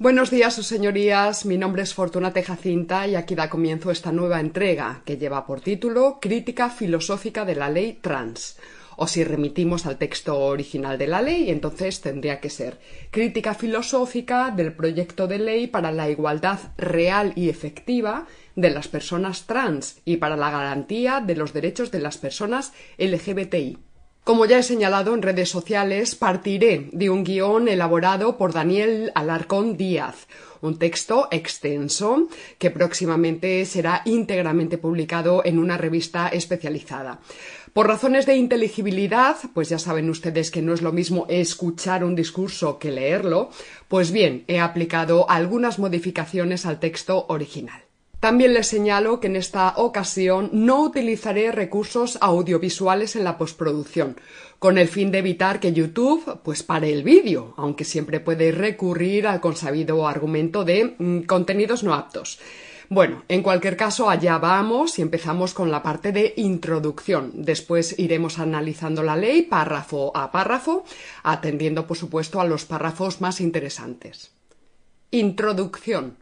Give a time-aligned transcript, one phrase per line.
[0.00, 1.44] Buenos días, sus señorías.
[1.44, 5.60] Mi nombre es Fortuna Jacinta y aquí da comienzo esta nueva entrega que lleva por
[5.60, 8.56] título Crítica filosófica de la ley trans.
[8.96, 14.50] O si remitimos al texto original de la ley, entonces tendría que ser Crítica filosófica
[14.50, 18.26] del proyecto de ley para la igualdad real y efectiva
[18.56, 23.89] de las personas trans y para la garantía de los derechos de las personas LGBTI.
[24.24, 29.78] Como ya he señalado en redes sociales, partiré de un guion elaborado por Daniel Alarcón
[29.78, 30.28] Díaz,
[30.60, 37.20] un texto extenso que próximamente será íntegramente publicado en una revista especializada.
[37.72, 42.14] Por razones de inteligibilidad, pues ya saben ustedes que no es lo mismo escuchar un
[42.14, 43.50] discurso que leerlo,
[43.88, 47.89] pues bien, he aplicado algunas modificaciones al texto original.
[48.20, 54.20] También les señalo que en esta ocasión no utilizaré recursos audiovisuales en la postproducción,
[54.58, 59.26] con el fin de evitar que YouTube pues pare el vídeo, aunque siempre puede recurrir
[59.26, 62.38] al consabido argumento de mm, contenidos no aptos.
[62.90, 67.30] Bueno, en cualquier caso, allá vamos y empezamos con la parte de introducción.
[67.36, 70.84] Después iremos analizando la ley párrafo a párrafo,
[71.22, 74.32] atendiendo, por supuesto, a los párrafos más interesantes.
[75.10, 76.19] Introducción.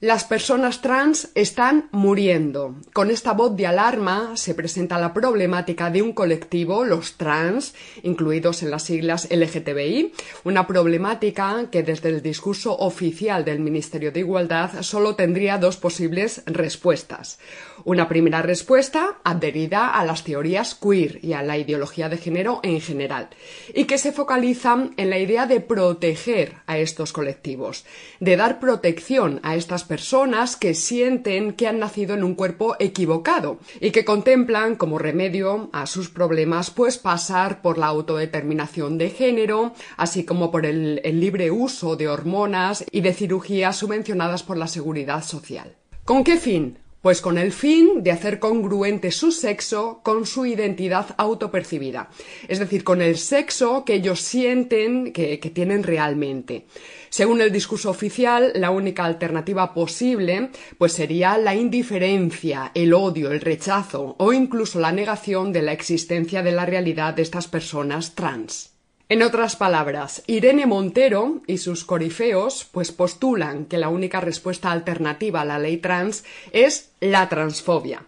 [0.00, 2.76] Las personas trans están muriendo.
[2.92, 8.62] Con esta voz de alarma se presenta la problemática de un colectivo, los trans, incluidos
[8.62, 10.12] en las siglas LGTBI,
[10.44, 16.44] una problemática que desde el discurso oficial del Ministerio de Igualdad solo tendría dos posibles
[16.46, 17.40] respuestas.
[17.84, 22.80] Una primera respuesta adherida a las teorías queer y a la ideología de género en
[22.80, 23.30] general,
[23.74, 27.84] y que se focaliza en la idea de proteger a estos colectivos,
[28.20, 33.58] de dar protección a estas personas que sienten que han nacido en un cuerpo equivocado
[33.80, 39.72] y que contemplan como remedio a sus problemas pues pasar por la autodeterminación de género,
[39.96, 45.24] así como por el, libre uso de hormonas y de cirugías subvencionadas por la seguridad
[45.24, 45.74] social.
[46.04, 46.78] ¿Con qué fin?
[47.00, 52.10] Pues con el fin de hacer congruente su sexo con su identidad autopercibida,
[52.48, 56.66] es decir, con el sexo que ellos sienten que, que, tienen realmente.
[57.08, 63.40] Según el discurso oficial, la única alternativa posible pues sería la indiferencia, el odio, el
[63.40, 68.77] rechazo o incluso la negación de la existencia de la realidad de estas personas trans.
[69.10, 75.40] En otras palabras, Irene Montero y sus corifeos pues postulan que la única respuesta alternativa
[75.40, 78.04] a la ley trans es la transfobia.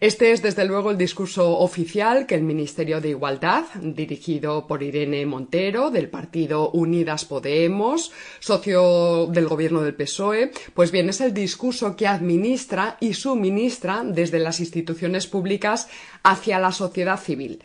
[0.00, 5.26] Este es desde luego el discurso oficial que el Ministerio de Igualdad, dirigido por Irene
[5.26, 11.94] Montero del partido Unidas Podemos, socio del gobierno del PSOE, pues bien es el discurso
[11.94, 15.88] que administra y suministra desde las instituciones públicas
[16.22, 17.60] hacia la sociedad civil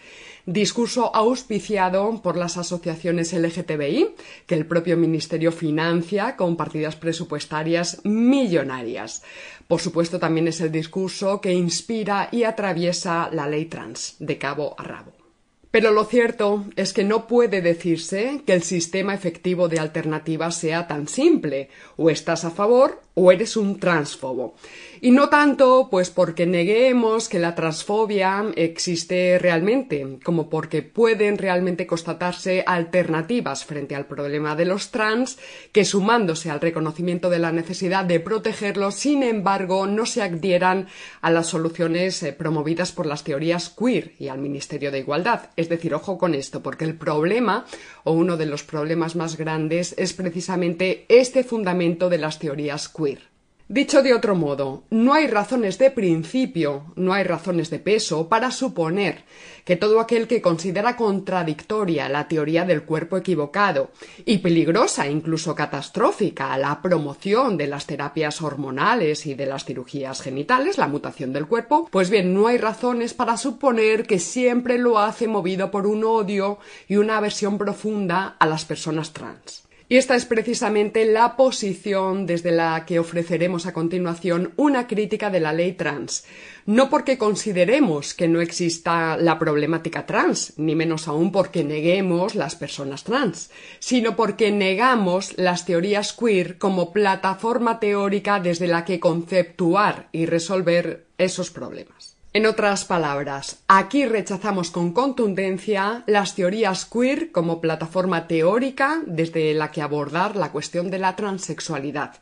[0.45, 4.15] discurso auspiciado por las asociaciones LGTBI,
[4.45, 9.23] que el propio Ministerio financia con partidas presupuestarias millonarias.
[9.67, 14.75] Por supuesto, también es el discurso que inspira y atraviesa la ley trans, de cabo
[14.77, 15.22] a rabo.
[15.73, 20.85] Pero lo cierto es que no puede decirse que el sistema efectivo de alternativas sea
[20.85, 21.69] tan simple.
[21.97, 24.56] O estás a favor o eres un transfobo.
[25.01, 31.85] Y no tanto pues porque neguemos que la transfobia existe realmente, como porque pueden realmente
[31.85, 35.38] constatarse alternativas frente al problema de los trans
[35.72, 40.88] que sumándose al reconocimiento de la necesidad de protegerlos, sin embargo, no se adhieran
[41.22, 45.50] a las soluciones eh, promovidas por las teorías queer y al Ministerio de Igualdad.
[45.63, 47.66] Es decir, ojo con esto, porque el problema
[48.03, 53.33] o uno de los problemas más grandes es precisamente este fundamento de las teorías queer.
[53.73, 58.52] Dicho de otro modo, no hay razones de principio, no hay razones de peso para
[58.52, 59.23] suponer
[59.66, 63.90] que todo aquel que considera contradictoria la teoría del cuerpo equivocado
[64.25, 70.78] y peligrosa, incluso catastrófica, la promoción de las terapias hormonales y de las cirugías genitales,
[70.78, 75.28] la mutación del cuerpo, pues bien, no hay razones para suponer que siempre lo hace
[75.28, 79.64] movido por un odio y una aversión profunda a las personas trans.
[79.93, 85.40] Y esta es precisamente la posición desde la que ofreceremos a continuación una crítica de
[85.40, 86.25] la ley trans.
[86.66, 92.55] No porque consideremos que no exista la problemática trans, ni menos aún porque neguemos las
[92.55, 100.09] personas trans, sino porque negamos las teorías queer como plataforma teórica desde la que conceptuar
[100.11, 102.12] y resolver esos problemas.
[102.35, 109.70] En otras palabras, aquí rechazamos con contundencia las teorías queer como plataforma teórica desde la
[109.70, 112.16] que abordar la cuestión de la transexualidad.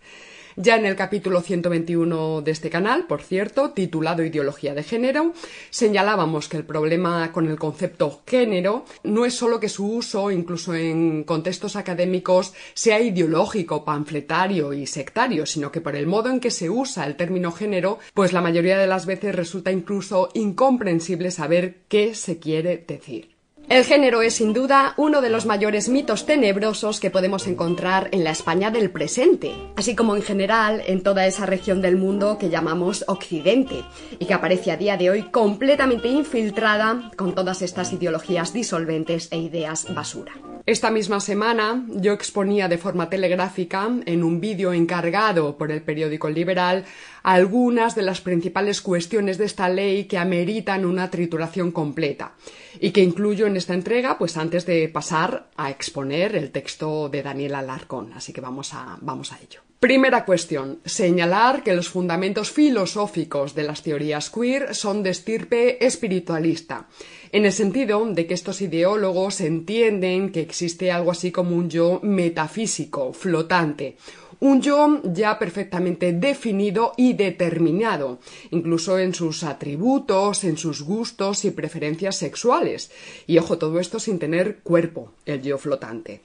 [0.57, 5.33] Ya en el capítulo 121 de este canal, por cierto, titulado Ideología de género,
[5.69, 10.75] señalábamos que el problema con el concepto género no es solo que su uso, incluso
[10.75, 16.51] en contextos académicos, sea ideológico, panfletario y sectario, sino que por el modo en que
[16.51, 21.83] se usa el término género, pues la mayoría de las veces resulta incluso incomprensible saber
[21.87, 23.30] qué se quiere decir.
[23.71, 28.25] El género es sin duda uno de los mayores mitos tenebrosos que podemos encontrar en
[28.25, 32.49] la España del presente, así como en general en toda esa región del mundo que
[32.49, 33.85] llamamos Occidente
[34.19, 39.37] y que aparece a día de hoy completamente infiltrada con todas estas ideologías disolventes e
[39.37, 40.33] ideas basura.
[40.65, 46.29] Esta misma semana yo exponía de forma telegráfica, en un vídeo encargado por el periódico
[46.29, 46.83] Liberal,
[47.23, 52.33] algunas de las principales cuestiones de esta ley que ameritan una trituración completa
[52.79, 57.23] y que incluyo en esta entrega, pues antes de pasar a exponer el texto de
[57.23, 58.13] Daniel Alarcón.
[58.13, 59.61] Así que vamos a, vamos a ello.
[59.81, 60.79] Primera cuestión.
[60.85, 66.87] Señalar que los fundamentos filosóficos de las teorías queer son de estirpe espiritualista,
[67.31, 71.99] en el sentido de que estos ideólogos entienden que existe algo así como un yo
[72.03, 73.97] metafísico, flotante,
[74.41, 81.51] un yo ya perfectamente definido y determinado, incluso en sus atributos, en sus gustos y
[81.51, 82.91] preferencias sexuales.
[83.27, 86.21] Y ojo, todo esto sin tener cuerpo, el yo flotante.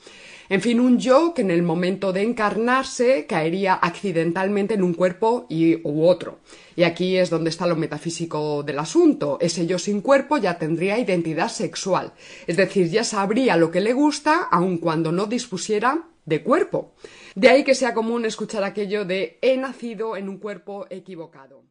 [0.49, 5.47] En fin, un yo que en el momento de encarnarse caería accidentalmente en un cuerpo
[5.51, 6.39] u otro.
[6.75, 9.37] Y aquí es donde está lo metafísico del asunto.
[9.43, 12.13] Ese yo sin cuerpo ya tendría identidad sexual.
[12.47, 16.95] Es decir, ya sabría lo que le gusta aun cuando no dispusiera de cuerpo.
[17.35, 21.65] De ahí que sea común escuchar aquello de he nacido en un cuerpo equivocado.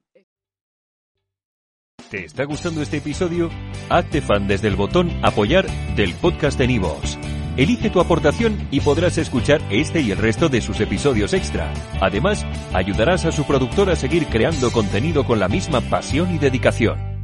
[2.10, 3.50] ¿Te está gustando este episodio?
[3.90, 7.18] Hazte fan desde el botón apoyar del podcast de Nivos.
[7.58, 11.74] Elige tu aportación y podrás escuchar este y el resto de sus episodios extra.
[12.02, 17.15] Además, ayudarás a su productor a seguir creando contenido con la misma pasión y dedicación.